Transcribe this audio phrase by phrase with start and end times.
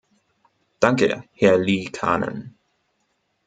[0.79, 2.57] Danke, Herr Liikanen.